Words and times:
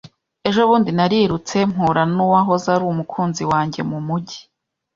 Ejo 0.47 0.61
bundi 0.69 0.91
narirutse 0.93 1.57
mpura 1.71 2.03
nuwahoze 2.15 2.67
ari 2.75 2.85
umukunzi 2.91 3.43
wanjye 3.51 3.81
mumujyi. 3.89 4.39